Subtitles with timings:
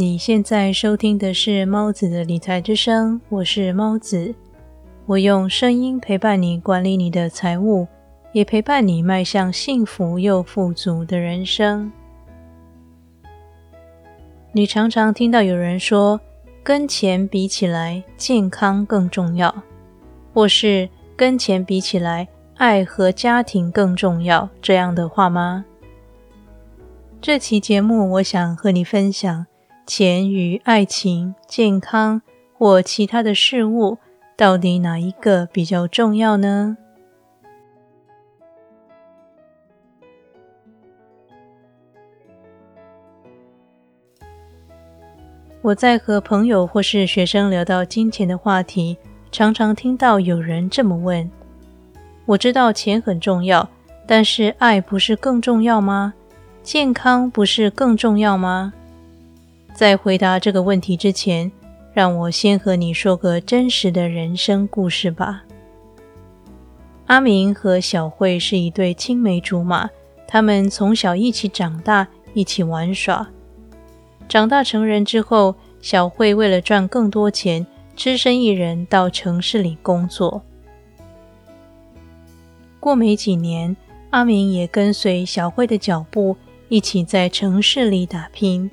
[0.00, 4.32] 你现在收听的是猫子的理财之声，我是猫子。
[5.06, 7.84] 我用声音陪伴你管理你的财务，
[8.30, 11.90] 也陪伴你迈向幸福又富足的人生。
[14.52, 16.20] 你常常听到有人说，
[16.62, 19.52] 跟钱比起来，健康更重要，
[20.32, 25.64] 或是跟钱比起来，爱和家庭更重要这样的话吗？
[27.20, 29.46] 这期节目，我想和你分享。
[29.88, 32.20] 钱与爱情、健康
[32.52, 33.96] 或其他的事物，
[34.36, 36.76] 到底哪一个比较重要呢？
[45.62, 48.98] 我在和朋友或是学生聊到金钱的话题，
[49.32, 51.28] 常常听到有人这么问
[52.26, 53.66] ：“我知道钱很重要，
[54.06, 56.12] 但是爱不是更重要吗？
[56.62, 58.74] 健康不是更重要吗？”
[59.78, 61.52] 在回答这个问题之前，
[61.92, 65.44] 让我先和你说个真实的人生故事吧。
[67.06, 69.88] 阿明和小慧是一对青梅竹马，
[70.26, 73.28] 他们从小一起长大，一起玩耍。
[74.28, 80.42] 长大成人之后，小慧为了赚更多钱，只身一人到城市里工作。
[82.80, 83.76] 过没几年，
[84.10, 86.36] 阿明也跟随小慧的脚步，
[86.68, 88.68] 一起在城市里打拼。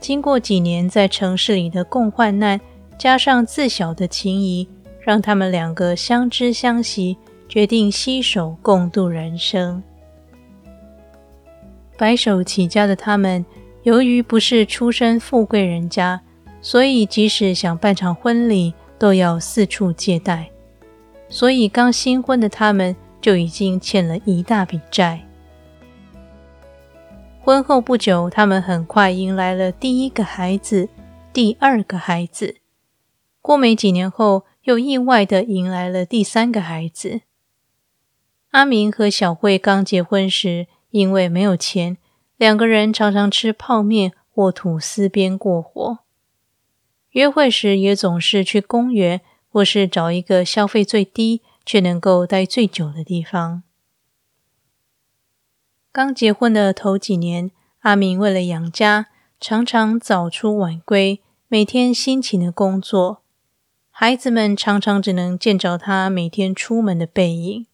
[0.00, 2.58] 经过几年在城市里的共患难，
[2.98, 4.66] 加上自小的情谊，
[5.00, 9.82] 让他们两个相知相惜，决定携手共度人生。
[11.98, 13.44] 白手起家的他们，
[13.82, 16.20] 由于不是出身富贵人家，
[16.62, 20.50] 所以即使想办场婚礼，都要四处借贷，
[21.28, 25.20] 所以刚新婚的他们就已经欠了一大笔债。
[27.42, 30.90] 婚后不久，他们很快迎来了第一个孩子，
[31.32, 32.56] 第二个孩子。
[33.40, 37.22] 过没几年后，又意外的迎来了第三个孩子。
[38.50, 41.96] 阿明和小慧刚结婚时，因为没有钱，
[42.36, 46.00] 两个人常常吃泡面或吐司边过活。
[47.12, 53.62] 约会时也总是去公园，或是找一个消费最低却能够待最久的地方。
[55.92, 59.08] 刚结婚的头几年，阿明为了养家，
[59.40, 63.22] 常常早出晚归，每天辛勤的工作。
[63.90, 67.66] 孩子们常常只能见着他每天出门的背影。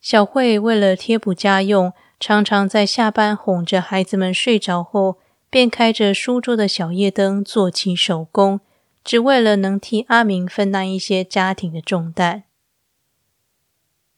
[0.00, 8.58] 小慧为了贴补家用，常常在下班哄着孩子们睡着后，便开着书桌的小夜灯做起手工，
[9.04, 12.42] 只为了能替阿明分担一些家庭的重担。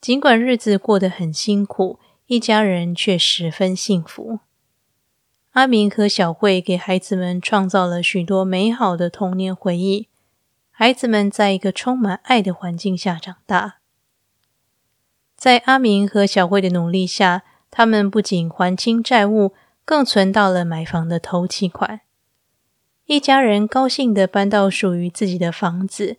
[0.00, 1.98] 尽管日子过得很辛苦。
[2.26, 4.40] 一家人却十分幸福。
[5.52, 10.08] 阿明和小慧给孩子们创造了许多美好的童年回忆。
[10.70, 13.76] 孩子们在一个充满爱的环境下长大。
[15.36, 19.52] 在阿明和小慧的努力下，他们不仅还清债务，
[19.84, 22.00] 更存到了买房的头期款。
[23.04, 26.16] 一家人高兴地搬到属于自己的房子，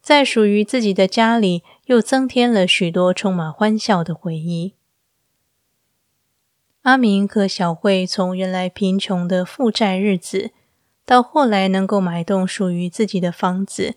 [0.00, 4.74] 在属于自己的家里，又增添了许多充满欢笑的回忆。
[6.86, 10.52] 阿明和小慧从原来贫穷的负债日子，
[11.04, 13.96] 到后来能够买栋属于自己的房子，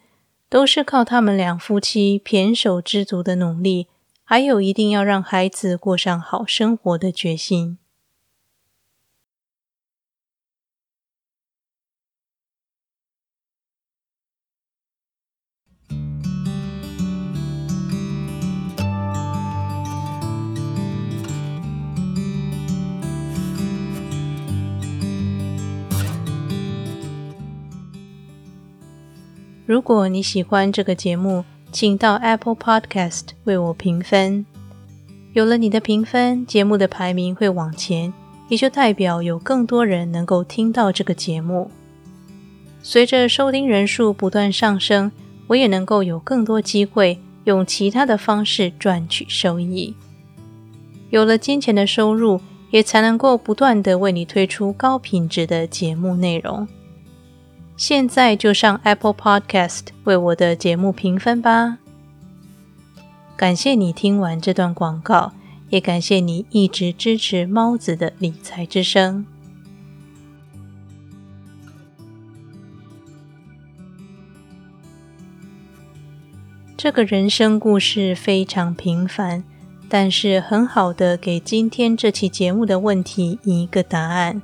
[0.49, 3.85] 都是靠他们两夫妻胼手知足的努力，
[4.23, 7.77] 还有一定要让孩子过上好生活的决心。
[29.69, 34.43] 如果你喜欢这个节目，请到 Apple Podcast 为我评分。
[35.33, 38.11] 有了你的评分，节目的排名会往前，
[38.47, 41.69] 也就代表有更多人能够听到这个节目。
[42.81, 45.11] 随着收听人数不断上升，
[45.45, 49.93] 我也能够有更多机会用其他的方式赚取收益。
[51.11, 56.67] 有了金钱的收入，也才能够不断的为你推出高品质的节目内容。
[57.79, 61.77] 现在就上 Apple Podcast 为我的节目评分吧！
[63.37, 65.31] 感谢你听完这段广告，
[65.69, 69.25] 也感谢你一直支持猫子的理财之声。
[76.75, 79.41] 这个人生故事非常平凡，
[79.87, 84.41] 但是很好的给今天这期节目的问题一个答案。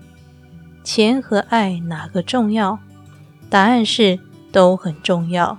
[0.86, 2.80] 钱和爱哪个重要？
[3.50, 4.20] 答案是
[4.52, 5.58] 都很重要，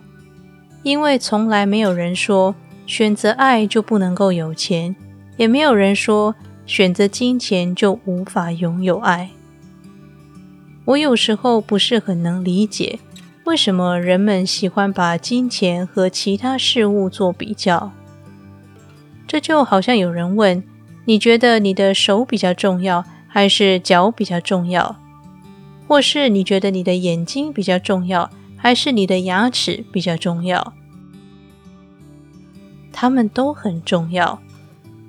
[0.82, 2.54] 因为从来没有人说
[2.86, 4.94] 选择爱就不能够有钱，
[5.36, 6.34] 也没有人说
[6.66, 9.30] 选择金钱就无法拥有爱。
[10.84, 12.98] 我有时候不是很能理解，
[13.44, 17.92] 为什么人们喜欢把金钱和其他事物做比较。
[19.26, 20.62] 这就好像有人问：
[21.06, 24.96] 你觉得你的手比较重要，还是脚比较重要？
[25.86, 30.72] 或是你觉得你的眼睛比较重要，还是你的牙齿比较重要？
[32.92, 34.40] 它们都很重要，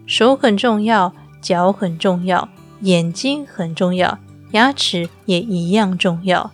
[0.06, 2.50] 手很重要，脚很重要，
[2.82, 4.20] 眼睛很重要，
[4.52, 6.52] 牙齿也一样重要。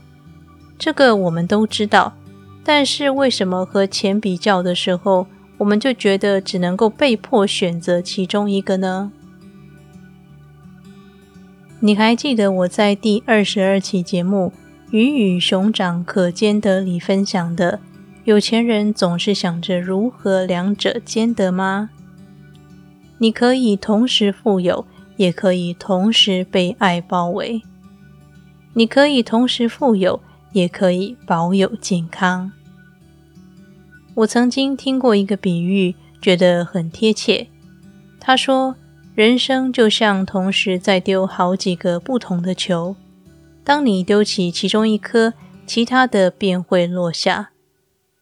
[0.77, 2.13] 这个我们都知道，
[2.63, 5.27] 但是为什么和钱比较的时候，
[5.57, 9.11] 我们就觉得只能够被迫选择其中一个呢？
[11.85, 14.53] 你还记得我在第二十二期节目
[14.91, 17.81] 《鱼与熊掌可兼得》里分享的，
[18.23, 21.89] 有钱人总是想着如何两者兼得吗？
[23.17, 24.85] 你可以同时富有，
[25.17, 27.61] 也可以同时被爱包围；
[28.75, 30.21] 你可以同时富有，
[30.53, 32.53] 也可以保有健康。
[34.13, 37.47] 我曾经听过一个比喻，觉得很贴切。
[38.21, 38.77] 他说。
[39.15, 42.95] 人生就像同时在丢好几个不同的球，
[43.63, 45.33] 当你丢起其中一颗，
[45.67, 47.51] 其他的便会落下。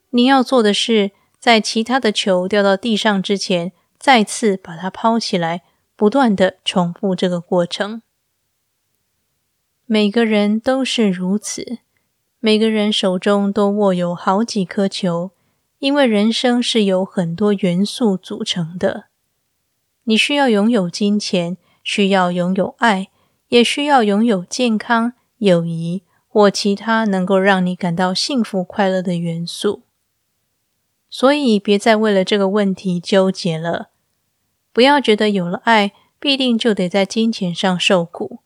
[0.09, 5.61] 你要做的是，在其他的球掉到地上之前，再次把它抛起来，
[5.95, 8.01] 不断的重复这个过程。
[9.85, 11.79] 每个人都是如此，
[12.41, 15.31] 每个人手中都握有好几颗球，
[15.79, 19.05] 因为人生是由很多元素组成的。
[20.06, 23.09] 你需要拥有金钱，需要拥有爱，
[23.50, 29.83] 也需要拥有健康、友谊或其他能够让你感到幸福快乐的元素。
[31.09, 33.89] 所以，别再为了这个问题纠结了。
[34.74, 38.39] 不要觉得有了爱，必定就得在金钱上受苦。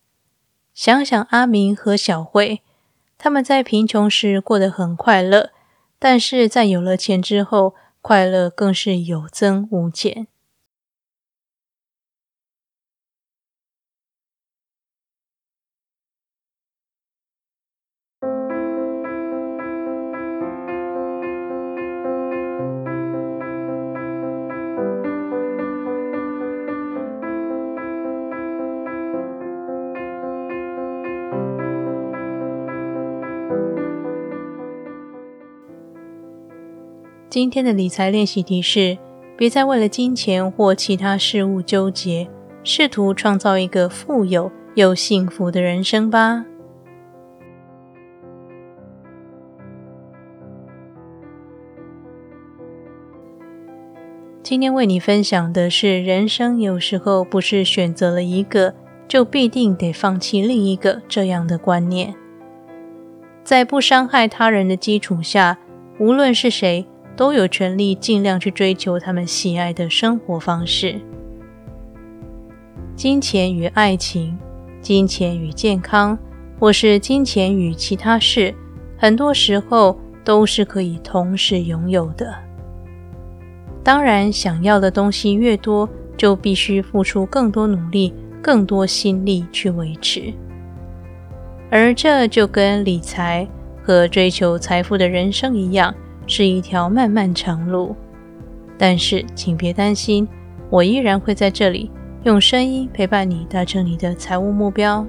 [0.73, 2.61] 想想阿明和小慧，
[3.17, 5.51] 他们在贫穷时过得很快乐，
[5.99, 10.27] 但是在有了钱之后，快乐更是有增无减。
[37.35, 38.97] 今天的理财练习题是：
[39.35, 42.29] 别再为了金钱或其他事物纠结，
[42.63, 46.45] 试图创造一个富有又幸福的人生吧。
[54.41, 58.73] 今天为你分享的是：人生有时候不是选择了一个，
[59.09, 62.15] 就必定得放弃另一个这样的观念。
[63.43, 65.57] 在不伤害他人的基础下，
[65.99, 66.87] 无论是谁。
[67.15, 70.99] 都有权利尽量去追求他们喜爱的生活方式。
[72.95, 74.37] 金钱与爱情，
[74.81, 76.17] 金钱与健康，
[76.59, 78.53] 或是金钱与其他事，
[78.97, 82.33] 很多时候都是可以同时拥有的。
[83.83, 90.33] 当然，想要的东西越多，就必须付出更多努力、更多心力去维持。
[91.69, 93.47] 而这就跟理财
[93.83, 95.93] 和追求财富的人生一样。
[96.27, 97.95] 是一条漫漫长路，
[98.77, 100.27] 但是请别担心，
[100.69, 101.91] 我依然会在这里
[102.23, 105.05] 用声音陪伴你达成你的财务目标。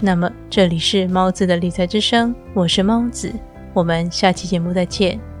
[0.00, 3.32] 那么，这里是猫子的理财之声，我是猫子，
[3.72, 5.31] 我们下期节目再见。